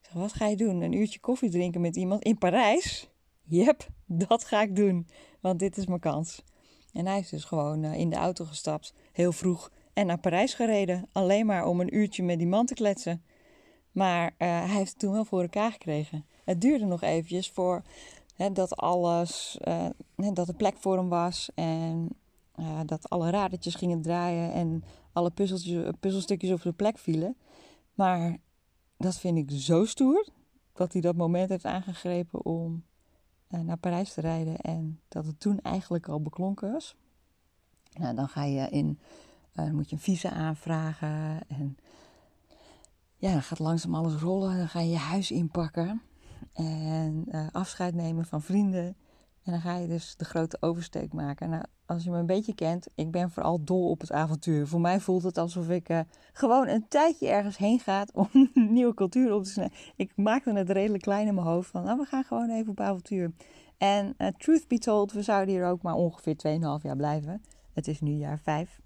zeg: 0.01 0.13
Wat 0.13 0.33
ga 0.33 0.47
je 0.47 0.57
doen? 0.57 0.81
Een 0.81 0.93
uurtje 0.93 1.21
koffie 1.21 1.51
drinken 1.51 1.81
met 1.81 1.97
iemand 1.97 2.23
in 2.23 2.39
Parijs? 2.39 3.11
Yep, 3.43 3.87
dat 4.07 4.45
ga 4.45 4.63
ik 4.63 4.77
doen, 4.77 5.09
want 5.41 5.59
dit 5.59 5.77
is 5.77 5.87
mijn 5.87 6.01
kans. 6.01 6.43
En 6.93 7.07
hij 7.07 7.19
is 7.19 7.29
dus 7.29 7.45
gewoon 7.45 7.85
uh, 7.85 7.95
in 7.95 8.11
de 8.11 8.17
auto 8.17 8.45
gestapt, 8.45 8.95
heel 9.13 9.33
vroeg, 9.33 9.71
en 9.93 10.07
naar 10.07 10.19
Parijs 10.19 10.55
gereden. 10.55 11.09
Alleen 11.13 11.47
maar 11.47 11.67
om 11.67 11.81
een 11.81 11.97
uurtje 11.97 12.23
met 12.23 12.39
die 12.39 12.47
man 12.47 12.67
te 12.67 12.75
kletsen. 12.75 13.23
Maar 13.95 14.25
uh, 14.27 14.33
hij 14.39 14.69
heeft 14.69 14.91
het 14.91 14.99
toen 14.99 15.13
wel 15.13 15.25
voor 15.25 15.43
elkaar 15.43 15.73
gekregen. 15.73 16.27
Het 16.45 16.61
duurde 16.61 16.85
nog 16.85 17.03
eventjes 17.03 17.51
voor 17.51 17.83
hè, 18.35 18.53
dat 18.53 18.77
alles, 18.77 19.59
uh, 19.69 19.89
dat 20.33 20.49
er 20.49 20.55
plek 20.55 20.77
voor 20.77 20.97
hem 20.97 21.09
was. 21.09 21.51
En 21.55 22.09
uh, 22.57 22.81
dat 22.87 23.11
alle 23.11 23.31
radertjes 23.31 23.75
gingen 23.75 24.03
draaien 24.03 24.53
en 24.53 24.85
alle 25.13 25.31
puzzelstukjes 26.01 26.53
op 26.53 26.61
zijn 26.61 26.77
plek 26.77 26.99
vielen. 26.99 27.37
Maar 27.95 28.37
dat 28.97 29.17
vind 29.17 29.39
ik 29.39 29.51
zo 29.51 29.85
stoer 29.85 30.29
dat 30.73 30.93
hij 30.93 31.03
dat 31.03 31.17
moment 31.17 31.49
heeft 31.49 31.65
aangegrepen 31.65 32.45
om 32.45 32.85
naar 33.49 33.77
Parijs 33.77 34.15
te 34.15 34.21
rijden. 34.21 34.57
En 34.57 35.01
dat 35.09 35.27
het 35.27 35.41
toen 35.41 35.61
eigenlijk 35.61 36.09
al 36.09 36.21
beklonken 36.21 36.73
was. 36.73 36.97
Nou, 37.93 38.15
dan 38.15 38.29
ga 38.29 38.45
je 38.45 38.69
in 38.69 38.99
moet 39.73 39.91
je 39.91 39.97
een 39.97 40.03
visa 40.03 40.31
aanvragen. 40.31 41.41
En 41.49 41.77
ja, 43.17 43.33
dan 43.33 43.43
gaat 43.43 43.59
langzaam 43.59 43.95
alles 43.95 44.15
rollen. 44.15 44.57
Dan 44.57 44.69
ga 44.69 44.81
je 44.81 44.91
je 44.91 44.97
huis 44.97 45.31
inpakken. 45.31 46.03
En 46.53 47.25
uh, 47.29 47.47
afscheid 47.53 47.95
nemen 47.95 48.25
van 48.25 48.43
vrienden. 48.43 48.97
En 49.43 49.53
dan 49.53 49.61
ga 49.61 49.77
je 49.77 49.89
dus 49.89 50.17
de 50.17 50.25
grote 50.25 50.57
oversteek 50.61 51.13
maken. 51.13 51.51
Nou, 51.51 51.65
als 51.87 52.05
je 52.05 52.11
me 52.11 52.19
een 52.19 52.27
beetje 52.27 52.55
kent, 52.55 52.87
ik 52.95 53.11
ben 53.11 53.31
vooral 53.31 53.65
dol 53.65 53.91
op 53.91 54.01
het 54.01 54.13
avontuur. 54.13 54.67
Voor 54.67 54.81
mij 54.81 55.01
voelt 55.01 55.23
het 55.23 55.39
alsof 55.39 55.69
ik 55.69 55.89
uh, 55.89 56.01
gewoon 56.33 56.69
een 56.69 56.89
tijdje 56.89 57.29
ergens 57.29 57.57
heen 57.57 57.81
ga 57.81 58.07
om 58.13 58.29
nieuwe 58.55 58.95
cultuur 58.95 59.35
op 59.35 59.45
te 59.45 59.51
snijden. 59.51 59.77
Ik 59.97 60.13
maakte 60.17 60.53
het 60.53 60.71
redelijk 60.71 61.03
klein 61.03 61.27
in 61.27 61.35
mijn 61.35 61.47
hoofd 61.47 61.71
van, 61.71 61.85
nou, 61.85 61.99
we 61.99 62.05
gaan 62.05 62.25
gewoon 62.25 62.51
even 62.51 62.71
op 62.71 62.81
avontuur. 62.81 63.33
En 63.79 64.15
uh, 64.19 64.29
truth 64.29 64.69
be 64.69 64.79
told, 64.79 65.13
we 65.13 65.23
zouden 65.23 65.55
hier 65.55 65.67
ook 65.67 65.83
maar 65.83 65.95
ongeveer 65.95 66.37
2,5 66.79 66.83
jaar 66.83 66.97
blijven. 66.97 67.43
Het 67.73 67.89
is 67.89 68.01
nu 68.01 68.13
jaar 68.13 68.39
5. 68.39 68.81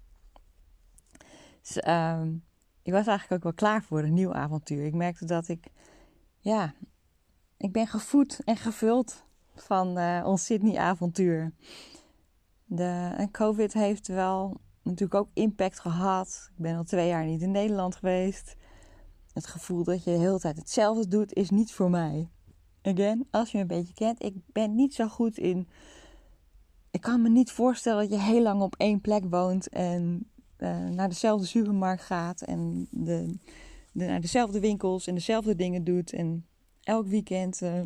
Dus 1.61 1.79
ehm, 1.79 2.35
ik 2.89 2.95
was 2.95 3.07
eigenlijk 3.07 3.31
ook 3.31 3.43
wel 3.43 3.69
klaar 3.69 3.83
voor 3.83 4.03
een 4.03 4.13
nieuw 4.13 4.33
avontuur. 4.33 4.85
Ik 4.85 4.93
merkte 4.93 5.25
dat 5.25 5.47
ik, 5.47 5.67
ja, 6.39 6.73
ik 7.57 7.71
ben 7.71 7.87
gevoed 7.87 8.41
en 8.45 8.57
gevuld 8.57 9.23
van 9.55 9.97
uh, 9.97 10.21
ons 10.25 10.45
Sydney-avontuur. 10.45 11.53
De 12.65 13.27
COVID 13.31 13.73
heeft 13.73 14.07
wel 14.07 14.57
natuurlijk 14.83 15.13
ook 15.13 15.29
impact 15.33 15.79
gehad. 15.79 16.49
Ik 16.55 16.61
ben 16.61 16.75
al 16.75 16.83
twee 16.83 17.07
jaar 17.07 17.25
niet 17.25 17.41
in 17.41 17.51
Nederland 17.51 17.95
geweest. 17.95 18.55
Het 19.33 19.47
gevoel 19.47 19.83
dat 19.83 20.03
je 20.03 20.11
de 20.11 20.17
hele 20.17 20.39
tijd 20.39 20.57
hetzelfde 20.57 21.07
doet, 21.07 21.33
is 21.33 21.49
niet 21.49 21.71
voor 21.71 21.89
mij. 21.89 22.29
Again, 22.81 23.27
als 23.31 23.51
je 23.51 23.57
me 23.57 23.61
een 23.61 23.79
beetje 23.79 23.93
kent, 23.93 24.23
ik 24.23 24.35
ben 24.45 24.75
niet 24.75 24.93
zo 24.93 25.07
goed 25.07 25.37
in. 25.37 25.67
Ik 26.91 27.01
kan 27.01 27.21
me 27.21 27.29
niet 27.29 27.51
voorstellen 27.51 28.09
dat 28.09 28.19
je 28.19 28.25
heel 28.25 28.41
lang 28.41 28.61
op 28.61 28.75
één 28.75 29.01
plek 29.01 29.23
woont 29.29 29.69
en 29.69 30.29
naar 30.67 31.09
dezelfde 31.09 31.45
supermarkt 31.45 32.01
gaat 32.01 32.41
en 32.41 32.87
de, 32.91 33.37
de, 33.91 34.05
naar 34.05 34.21
dezelfde 34.21 34.59
winkels 34.59 35.07
en 35.07 35.15
dezelfde 35.15 35.55
dingen 35.55 35.83
doet. 35.83 36.13
En 36.13 36.45
elk 36.83 37.07
weekend 37.07 37.61
uh, 37.61 37.81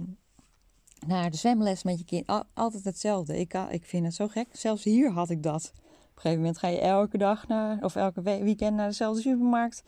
naar 1.08 1.32
de 1.32 1.38
zwemles 1.38 1.84
met 1.84 2.00
je 2.00 2.06
kind. 2.06 2.46
altijd 2.54 2.84
hetzelfde. 2.84 3.40
Ik, 3.40 3.54
ik 3.54 3.86
vind 3.86 4.06
het 4.06 4.16
zo 4.16 4.28
gek. 4.28 4.48
Zelfs 4.52 4.84
hier 4.84 5.12
had 5.12 5.30
ik 5.30 5.44
dat. 5.44 5.72
Op 5.76 5.80
een 6.16 6.22
gegeven 6.22 6.38
moment 6.38 6.58
ga 6.58 6.68
je 6.68 6.80
elke 6.80 7.18
dag 7.18 7.48
naar, 7.48 7.84
of 7.84 7.96
elke 7.96 8.22
weekend 8.22 8.76
naar 8.76 8.88
dezelfde 8.88 9.22
supermarkt. 9.22 9.84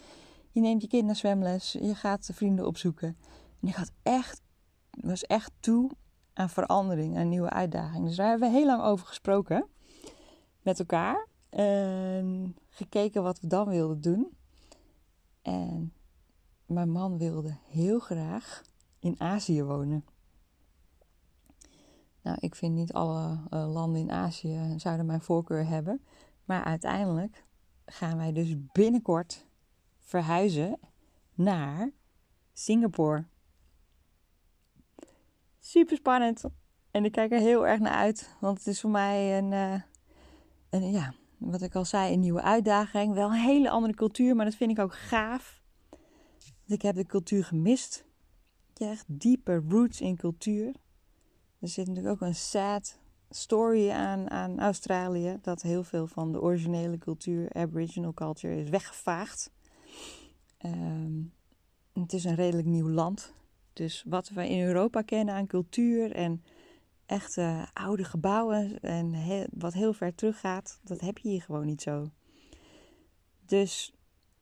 Je 0.52 0.62
neemt 0.62 0.82
je 0.82 0.88
kind 0.88 1.06
naar 1.06 1.16
zwemles. 1.16 1.72
Je 1.72 1.96
gaat 1.96 2.30
vrienden 2.34 2.68
opzoeken. 2.68 3.18
En 3.62 3.68
ik 3.68 3.76
had 3.76 3.92
echt, 4.04 4.42
was 4.90 5.24
echt 5.24 5.52
toe 5.60 5.92
aan 6.34 6.50
verandering, 6.50 7.18
aan 7.18 7.30
nieuwe 7.30 7.50
uitdagingen. 7.50 8.08
Dus 8.08 8.16
daar 8.16 8.30
hebben 8.30 8.50
we 8.52 8.58
heel 8.58 8.66
lang 8.66 8.84
over 8.84 9.08
gesproken 9.08 9.68
met 10.62 10.80
elkaar. 10.80 11.28
En 11.56 12.56
gekeken 12.70 13.24
wat 13.24 13.40
we 13.40 13.48
dan 13.48 13.68
wilden 13.68 14.02
doen. 14.02 14.38
En 15.42 15.94
mijn 16.66 16.92
man 16.92 17.18
wilde 17.18 17.58
heel 17.70 18.00
graag 18.00 18.62
in 19.00 19.16
Azië 19.18 19.64
wonen. 19.64 20.06
Nou, 22.22 22.38
ik 22.40 22.56
vind 22.56 22.74
niet 22.74 22.94
alle 22.94 23.40
uh, 23.50 23.74
landen 23.74 24.02
in 24.02 24.12
Azië 24.12 24.74
zouden 24.78 25.06
mijn 25.06 25.22
voorkeur 25.22 25.68
hebben. 25.68 26.02
Maar 26.46 26.64
uiteindelijk 26.64 27.46
gaan 27.86 28.18
wij 28.18 28.32
dus 28.32 28.56
binnenkort 28.72 29.46
verhuizen 30.00 30.80
naar 31.34 31.92
Singapore. 32.54 33.26
Super 35.60 35.98
spannend. 35.98 36.44
En 36.92 37.06
ik 37.06 37.12
kijk 37.12 37.32
er 37.32 37.40
heel 37.40 37.68
erg 37.68 37.80
naar 37.80 37.94
uit. 37.94 38.36
Want 38.40 38.58
het 38.58 38.68
is 38.68 38.82
voor 38.82 38.90
mij 38.90 39.38
een, 39.38 39.52
uh, 39.52 39.82
een 40.70 40.92
ja, 40.92 41.14
wat 41.46 41.62
ik 41.62 41.76
al 41.76 41.86
zei, 41.86 42.14
een 42.14 42.20
nieuwe 42.20 42.42
uitdaging. 42.42 43.14
Wel 43.14 43.30
een 43.30 43.40
hele 43.40 43.70
andere 43.70 43.94
cultuur, 43.94 44.36
maar 44.36 44.46
dat 44.46 44.56
vind 44.56 44.72
ik 44.72 44.80
ook 44.80 44.96
gaaf. 44.96 45.62
ik 46.68 46.82
heb 46.82 46.96
de 46.96 47.06
cultuur 47.06 47.44
gemist. 47.44 48.06
Je 48.74 48.86
echt 48.86 49.06
diepe 49.08 49.64
roots 49.70 50.02
in 50.02 50.16
cultuur. 50.16 50.76
Er 51.60 51.68
zit 51.68 51.88
natuurlijk 51.88 52.14
ook 52.14 52.28
een 52.28 52.36
sad 52.36 53.00
story 53.30 53.90
aan, 53.90 54.30
aan 54.30 54.60
Australië. 54.60 55.38
Dat 55.42 55.62
heel 55.62 55.84
veel 55.84 56.08
van 56.08 56.32
de 56.32 56.42
originele 56.42 56.98
cultuur, 56.98 57.54
Aboriginal 57.54 58.14
culture, 58.14 58.62
is 58.62 58.70
weggevaagd. 58.70 59.52
Um, 60.66 61.34
het 61.94 62.14
is 62.14 62.24
een 62.24 62.36
redelijk 62.36 62.68
nieuw 62.68 62.90
land. 62.90 63.34
Dus 63.74 64.04
wat 64.08 64.30
we 64.30 64.50
in 64.50 64.66
Europa 64.66 65.02
kennen 65.02 65.36
aan 65.36 65.48
cultuur 65.48 66.12
en 66.12 66.44
echte 67.06 67.68
oude 67.74 68.04
gebouwen 68.04 68.80
en 68.80 69.16
wat 69.52 69.74
heel 69.74 69.94
ver 69.94 70.16
teruggaat, 70.16 70.80
dat 70.84 71.00
heb 71.00 71.18
je 71.18 71.30
hier 71.30 71.42
gewoon 71.42 71.66
niet 71.66 71.82
zo. 71.82 72.10
Dus 73.46 73.94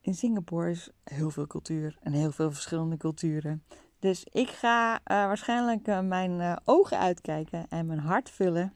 in 0.01 0.15
Singapore 0.15 0.69
is 0.69 0.89
heel 1.03 1.29
veel 1.29 1.47
cultuur 1.47 1.97
en 2.01 2.13
heel 2.13 2.31
veel 2.31 2.51
verschillende 2.51 2.97
culturen. 2.97 3.63
Dus 3.99 4.23
ik 4.23 4.49
ga 4.49 4.93
uh, 4.93 4.99
waarschijnlijk 5.05 5.87
uh, 5.87 5.99
mijn 5.99 6.31
uh, 6.31 6.55
ogen 6.63 6.99
uitkijken 6.99 7.65
en 7.69 7.85
mijn 7.85 7.99
hart 7.99 8.29
vullen. 8.29 8.73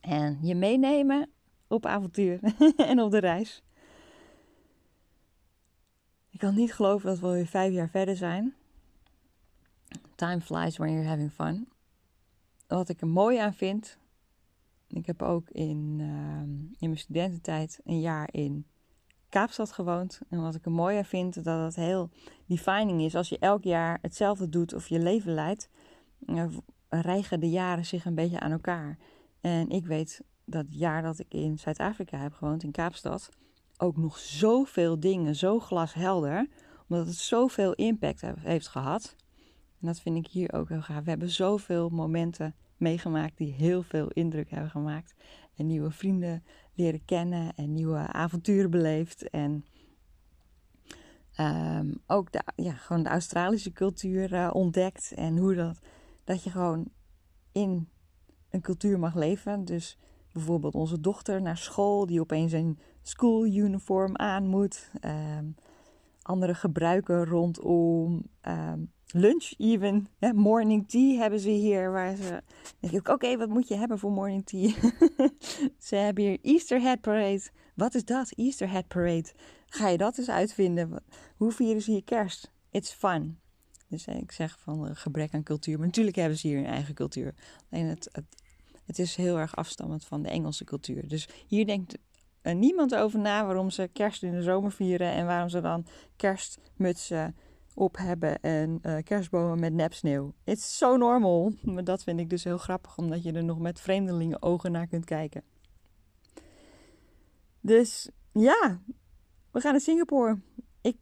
En 0.00 0.38
je 0.42 0.54
meenemen 0.54 1.30
op 1.66 1.86
avontuur 1.86 2.40
en 2.76 3.00
op 3.00 3.10
de 3.10 3.18
reis. 3.18 3.62
Ik 6.30 6.38
kan 6.38 6.54
niet 6.54 6.74
geloven 6.74 7.08
dat 7.08 7.18
we 7.18 7.26
alweer 7.26 7.46
vijf 7.46 7.72
jaar 7.72 7.88
verder 7.88 8.16
zijn. 8.16 8.54
Time 10.14 10.40
flies 10.40 10.76
when 10.76 10.92
you're 10.92 11.08
having 11.08 11.32
fun 11.32 11.68
wat 12.66 12.88
ik 12.88 13.00
er 13.00 13.06
mooi 13.06 13.38
aan 13.38 13.54
vind. 13.54 13.98
Ik 14.88 15.06
heb 15.06 15.22
ook 15.22 15.50
in, 15.50 15.96
uh, 16.00 16.40
in 16.78 16.88
mijn 16.88 16.98
studententijd 16.98 17.80
een 17.84 18.00
jaar 18.00 18.28
in 18.32 18.66
Kaapstad 19.28 19.72
gewoond. 19.72 20.20
En 20.28 20.40
wat 20.40 20.54
ik 20.54 20.64
er 20.64 20.70
mooi 20.70 20.96
aan 20.96 21.04
vind, 21.04 21.44
dat 21.44 21.64
het 21.64 21.76
heel 21.76 22.10
defining 22.46 23.02
is. 23.02 23.14
Als 23.14 23.28
je 23.28 23.38
elk 23.38 23.64
jaar 23.64 23.98
hetzelfde 24.02 24.48
doet 24.48 24.74
of 24.74 24.88
je 24.88 24.98
leven 24.98 25.34
leidt, 25.34 25.68
uh, 26.26 26.56
rijgen 26.88 27.40
de 27.40 27.50
jaren 27.50 27.86
zich 27.86 28.04
een 28.04 28.14
beetje 28.14 28.40
aan 28.40 28.52
elkaar. 28.52 28.98
En 29.40 29.68
ik 29.68 29.86
weet 29.86 30.20
dat 30.44 30.64
het 30.64 30.74
jaar 30.74 31.02
dat 31.02 31.18
ik 31.18 31.34
in 31.34 31.58
Zuid-Afrika 31.58 32.18
heb 32.18 32.32
gewoond, 32.32 32.62
in 32.62 32.70
Kaapstad, 32.70 33.28
ook 33.76 33.96
nog 33.96 34.18
zoveel 34.18 35.00
dingen, 35.00 35.36
zo 35.36 35.60
glashelder, 35.60 36.48
omdat 36.88 37.06
het 37.06 37.16
zoveel 37.16 37.72
impact 37.72 38.22
heeft 38.38 38.68
gehad. 38.68 39.16
En 39.84 39.90
dat 39.90 40.00
vind 40.00 40.16
ik 40.16 40.32
hier 40.32 40.52
ook 40.52 40.68
heel 40.68 40.82
gaaf. 40.82 41.04
We 41.04 41.10
hebben 41.10 41.30
zoveel 41.30 41.88
momenten 41.88 42.54
meegemaakt 42.76 43.36
die 43.36 43.52
heel 43.52 43.82
veel 43.82 44.08
indruk 44.08 44.50
hebben 44.50 44.70
gemaakt. 44.70 45.14
En 45.56 45.66
nieuwe 45.66 45.90
vrienden 45.90 46.44
leren 46.74 47.04
kennen 47.04 47.54
en 47.54 47.72
nieuwe 47.72 47.98
avonturen 47.98 48.70
beleefd. 48.70 49.28
En 49.28 49.64
ehm, 51.34 51.92
ook 52.06 52.32
de, 52.32 52.42
ja, 52.56 52.72
gewoon 52.72 53.02
de 53.02 53.08
Australische 53.08 53.72
cultuur 53.72 54.32
uh, 54.32 54.50
ontdekt. 54.52 55.12
En 55.14 55.36
hoe 55.36 55.54
dat, 55.54 55.78
dat 56.24 56.44
je 56.44 56.50
gewoon 56.50 56.88
in 57.52 57.88
een 58.50 58.60
cultuur 58.60 58.98
mag 58.98 59.14
leven. 59.14 59.64
Dus 59.64 59.98
bijvoorbeeld 60.32 60.74
onze 60.74 61.00
dochter 61.00 61.42
naar 61.42 61.58
school, 61.58 62.06
die 62.06 62.20
opeens 62.20 62.52
een 62.52 62.78
school 63.02 63.46
uniform 63.46 64.16
aan 64.16 64.46
moet. 64.46 64.90
Ehm, 65.00 65.46
andere 66.24 66.54
gebruiken 66.54 67.24
rondom 67.24 68.22
ehm, 68.40 68.80
lunch 69.06 69.52
even. 69.58 70.08
morning 70.34 70.88
tea 70.88 71.18
hebben 71.18 71.40
ze 71.40 71.50
hier. 71.50 71.92
Waar 71.92 72.16
ze, 72.16 72.42
denk 72.80 72.92
ik, 72.92 73.08
oké, 73.08 73.36
wat 73.36 73.48
moet 73.48 73.68
je 73.68 73.76
hebben 73.76 73.98
voor 73.98 74.10
morning 74.10 74.46
tea? 74.46 74.74
ze 75.88 75.96
hebben 75.96 76.24
hier 76.24 76.38
Easter 76.42 76.80
Head 76.80 77.00
Parade. 77.00 77.42
Wat 77.74 77.94
is 77.94 78.04
dat, 78.04 78.30
Easter 78.30 78.70
Head 78.70 78.88
Parade? 78.88 79.32
Ga 79.66 79.88
je 79.88 79.98
dat 79.98 80.18
eens 80.18 80.30
uitvinden? 80.30 81.02
Hoe 81.36 81.52
vieren 81.52 81.82
ze 81.82 81.90
hier 81.90 82.04
kerst? 82.04 82.52
It's 82.70 82.92
fun. 82.92 83.38
Dus 83.88 84.06
ik 84.06 84.32
zeg 84.32 84.58
van 84.60 84.96
gebrek 84.96 85.34
aan 85.34 85.42
cultuur. 85.42 85.76
Maar 85.76 85.86
natuurlijk 85.86 86.16
hebben 86.16 86.38
ze 86.38 86.48
hier 86.48 86.58
een 86.58 86.66
eigen 86.66 86.94
cultuur. 86.94 87.34
Alleen 87.70 87.86
het, 87.86 88.08
het, 88.12 88.24
het 88.84 88.98
is 88.98 89.16
heel 89.16 89.38
erg 89.38 89.56
afstammend 89.56 90.04
van 90.04 90.22
de 90.22 90.28
Engelse 90.28 90.64
cultuur. 90.64 91.08
Dus 91.08 91.28
hier 91.46 91.66
denkt 91.66 91.98
niemand 92.52 92.94
over 92.94 93.18
na 93.18 93.44
waarom 93.44 93.70
ze 93.70 93.88
kerst 93.92 94.22
in 94.22 94.32
de 94.32 94.42
zomer 94.42 94.72
vieren 94.72 95.12
en 95.12 95.26
waarom 95.26 95.48
ze 95.48 95.60
dan 95.60 95.86
kerstmutsen 96.16 97.36
op 97.74 97.96
hebben 97.96 98.40
en 98.40 98.78
uh, 98.82 98.96
kerstbomen 99.02 99.60
met 99.60 99.72
nepsneeuw. 99.72 100.32
Het 100.44 100.58
is 100.58 100.78
zo 100.78 100.96
normal. 100.96 101.52
Maar 101.74 101.84
dat 101.84 102.02
vind 102.02 102.20
ik 102.20 102.30
dus 102.30 102.44
heel 102.44 102.58
grappig, 102.58 102.98
omdat 102.98 103.22
je 103.22 103.32
er 103.32 103.44
nog 103.44 103.58
met 103.58 103.80
vreemdelingen 103.80 104.42
ogen 104.42 104.72
naar 104.72 104.86
kunt 104.86 105.04
kijken. 105.04 105.42
Dus 107.60 108.10
ja, 108.32 108.80
we 109.50 109.60
gaan 109.60 109.72
naar 109.72 109.80
Singapore. 109.80 110.38
Ik 110.80 110.96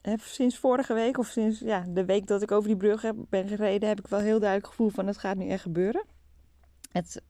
heb 0.00 0.20
sinds 0.20 0.58
vorige 0.58 0.94
week, 0.94 1.18
of 1.18 1.26
sinds 1.26 1.58
ja, 1.58 1.84
de 1.88 2.04
week 2.04 2.26
dat 2.26 2.42
ik 2.42 2.52
over 2.52 2.68
die 2.68 2.76
brug 2.76 3.02
heb, 3.02 3.16
ben 3.28 3.48
gereden, 3.48 3.88
heb 3.88 3.98
ik 3.98 4.06
wel 4.06 4.20
heel 4.20 4.38
duidelijk 4.38 4.68
gevoel 4.68 4.88
van 4.88 5.06
het 5.06 5.18
gaat 5.18 5.36
nu 5.36 5.48
echt 5.48 5.62
gebeuren. 5.62 6.04
Het, 6.92 7.22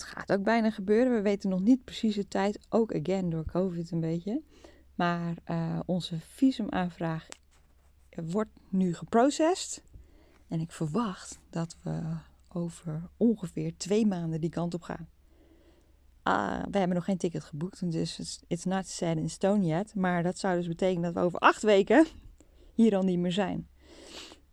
het 0.00 0.04
gaat 0.04 0.32
ook 0.32 0.42
bijna 0.42 0.70
gebeuren. 0.70 1.14
We 1.14 1.20
weten 1.20 1.50
nog 1.50 1.60
niet 1.60 1.84
precies 1.84 2.14
de 2.14 2.28
tijd, 2.28 2.58
ook 2.68 2.94
again 2.94 3.30
door 3.30 3.44
COVID 3.44 3.90
een 3.90 4.00
beetje. 4.00 4.42
Maar 4.94 5.34
uh, 5.50 5.78
onze 5.86 6.20
visumaanvraag 6.20 7.28
wordt 8.10 8.50
nu 8.68 8.94
geprocessed. 8.94 9.82
En 10.48 10.60
ik 10.60 10.72
verwacht 10.72 11.38
dat 11.50 11.76
we 11.82 12.02
over 12.48 13.08
ongeveer 13.16 13.76
twee 13.76 14.06
maanden 14.06 14.40
die 14.40 14.50
kant 14.50 14.74
op 14.74 14.82
gaan. 14.82 15.08
Uh, 16.24 16.62
we 16.70 16.78
hebben 16.78 16.96
nog 16.96 17.04
geen 17.04 17.16
ticket 17.16 17.44
geboekt, 17.44 17.92
dus 17.92 18.40
it's 18.46 18.64
not 18.64 18.86
set 18.86 19.16
in 19.16 19.30
stone 19.30 19.66
yet. 19.66 19.94
Maar 19.94 20.22
dat 20.22 20.38
zou 20.38 20.56
dus 20.56 20.68
betekenen 20.68 21.02
dat 21.02 21.14
we 21.14 21.20
over 21.20 21.38
acht 21.38 21.62
weken 21.62 22.06
hier 22.74 22.96
al 22.96 23.02
niet 23.02 23.18
meer 23.18 23.32
zijn. 23.32 23.68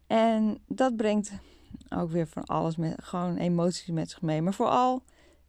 En 0.07 0.57
dat 0.67 0.95
brengt 0.95 1.31
ook 1.89 2.11
weer 2.11 2.27
van 2.27 2.43
alles 2.43 2.75
met 2.75 3.03
gewoon 3.03 3.37
emoties 3.37 3.87
met 3.87 4.09
zich 4.09 4.21
mee. 4.21 4.41
Maar 4.41 4.53
vooral 4.53 5.03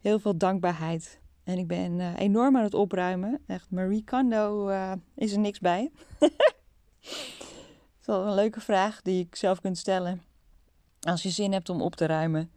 heel 0.05 0.19
veel 0.19 0.37
dankbaarheid. 0.37 1.21
En 1.45 1.59
ik 1.59 1.67
ben 1.67 1.99
uh, 1.99 2.19
enorm 2.19 2.57
aan 2.57 2.63
het 2.63 2.75
opruimen. 2.75 3.41
Echt, 3.47 3.71
Marie 3.71 4.05
Kondo 4.05 4.69
uh, 4.69 4.93
is 5.15 5.33
er 5.33 5.39
niks 5.39 5.59
bij. 5.59 5.91
dat 6.19 6.31
is 8.01 8.07
wel 8.07 8.27
een 8.27 8.35
leuke 8.35 8.61
vraag 8.61 9.03
die 9.03 9.19
je 9.19 9.27
zelf 9.31 9.61
kunt 9.61 9.79
stellen. 9.79 10.23
Als 11.01 11.23
je 11.23 11.31
zin 11.31 11.53
hebt 11.53 11.69
om 11.69 11.83
op 11.83 11.97
te 11.97 12.07
ruimen. 12.07 12.51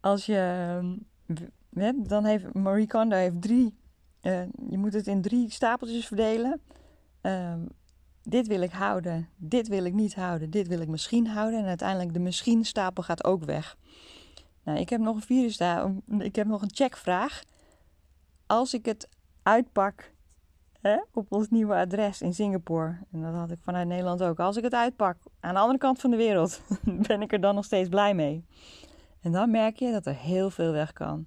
Als 0.00 0.26
je 0.26 0.96
dan 1.96 2.24
heeft 2.24 2.54
Marie 2.54 2.86
Kondo 2.86 3.16
heeft 3.16 3.42
drie. 3.42 3.74
Uh, 4.22 4.42
je 4.70 4.78
moet 4.78 4.92
het 4.92 5.06
in 5.06 5.22
drie 5.22 5.50
stapeltjes 5.50 6.06
verdelen. 6.06 6.60
Uh, 7.22 7.54
dit 8.22 8.46
wil 8.46 8.60
ik 8.60 8.70
houden, 8.70 9.28
dit 9.36 9.68
wil 9.68 9.84
ik 9.84 9.92
niet 9.92 10.14
houden, 10.14 10.50
dit 10.50 10.68
wil 10.68 10.80
ik 10.80 10.88
misschien 10.88 11.26
houden. 11.26 11.60
En 11.60 11.66
uiteindelijk 11.66 12.12
de 12.12 12.20
misschien 12.20 12.64
stapel 12.64 13.02
gaat 13.02 13.24
ook 13.24 13.44
weg. 13.44 13.76
Nou, 14.68 14.80
ik 14.80 14.88
heb 14.88 15.00
nog 15.00 15.16
een 15.16 15.22
vierde 15.22 15.50
stapel. 15.50 16.02
Ik 16.18 16.36
heb 16.36 16.46
nog 16.46 16.62
een 16.62 16.74
checkvraag. 16.74 17.42
Als 18.46 18.74
ik 18.74 18.84
het 18.84 19.08
uitpak 19.42 20.12
hè, 20.80 20.98
op 21.12 21.32
ons 21.32 21.50
nieuwe 21.50 21.74
adres 21.74 22.22
in 22.22 22.34
Singapore. 22.34 22.98
En 23.12 23.22
dat 23.22 23.34
had 23.34 23.50
ik 23.50 23.58
vanuit 23.62 23.88
Nederland 23.88 24.22
ook. 24.22 24.38
Als 24.38 24.56
ik 24.56 24.62
het 24.62 24.74
uitpak 24.74 25.16
aan 25.40 25.54
de 25.54 25.60
andere 25.60 25.78
kant 25.78 26.00
van 26.00 26.10
de 26.10 26.16
wereld, 26.16 26.60
ben 27.08 27.22
ik 27.22 27.32
er 27.32 27.40
dan 27.40 27.54
nog 27.54 27.64
steeds 27.64 27.88
blij 27.88 28.14
mee. 28.14 28.44
En 29.20 29.32
dan 29.32 29.50
merk 29.50 29.76
je 29.76 29.92
dat 29.92 30.06
er 30.06 30.16
heel 30.16 30.50
veel 30.50 30.72
weg 30.72 30.92
kan. 30.92 31.26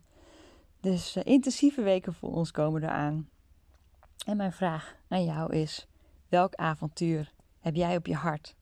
Dus 0.79 1.17
uh, 1.17 1.23
intensieve 1.25 1.81
weken 1.81 2.13
voor 2.13 2.33
ons 2.33 2.51
komen 2.51 2.83
eraan. 2.83 3.29
En 4.25 4.37
mijn 4.37 4.53
vraag 4.53 4.95
aan 5.07 5.23
jou 5.23 5.53
is: 5.53 5.87
welk 6.29 6.55
avontuur 6.55 7.33
heb 7.59 7.75
jij 7.75 7.95
op 7.95 8.05
je 8.05 8.15
hart? 8.15 8.55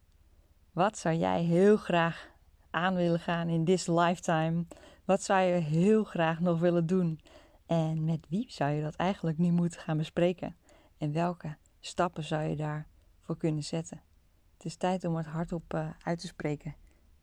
Wat 0.71 0.97
zou 0.97 1.15
jij 1.15 1.41
heel 1.41 1.77
graag 1.77 2.29
aan 2.69 2.95
willen 2.95 3.19
gaan 3.19 3.47
in 3.47 3.65
this 3.65 3.87
lifetime? 3.87 4.65
Wat 5.05 5.23
zou 5.23 5.41
je 5.41 5.59
heel 5.59 6.03
graag 6.03 6.39
nog 6.39 6.59
willen 6.59 6.85
doen? 6.85 7.19
En 7.65 8.05
met 8.05 8.25
wie 8.29 8.45
zou 8.47 8.71
je 8.71 8.81
dat 8.81 8.95
eigenlijk 8.95 9.37
nu 9.37 9.51
moeten 9.51 9.79
gaan 9.79 9.97
bespreken? 9.97 10.55
En 10.97 11.11
welke 11.11 11.55
stappen 11.79 12.23
zou 12.23 12.43
je 12.43 12.55
daarvoor 12.55 13.37
kunnen 13.37 13.63
zetten? 13.63 14.01
Het 14.53 14.65
is 14.65 14.75
tijd 14.75 15.05
om 15.05 15.15
het 15.15 15.25
hardop 15.25 15.73
uh, 15.73 15.89
uit 16.03 16.19
te 16.19 16.27
spreken. 16.27 16.75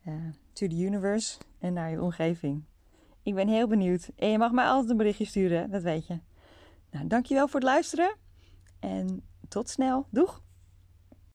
Uh, 0.05 0.13
to 0.53 0.67
the 0.67 0.75
universe 0.75 1.37
en 1.59 1.73
naar 1.73 1.89
je 1.89 2.01
omgeving. 2.01 2.63
Ik 3.23 3.35
ben 3.35 3.47
heel 3.47 3.67
benieuwd. 3.67 4.09
En 4.15 4.29
je 4.29 4.37
mag 4.37 4.51
mij 4.51 4.65
altijd 4.65 4.89
een 4.89 4.97
berichtje 4.97 5.25
sturen, 5.25 5.71
dat 5.71 5.83
weet 5.83 6.07
je. 6.07 6.19
Nou, 6.91 7.07
dankjewel 7.07 7.47
voor 7.47 7.59
het 7.59 7.69
luisteren. 7.69 8.15
En 8.79 9.23
tot 9.47 9.69
snel. 9.69 10.07
Doeg! 10.11 10.45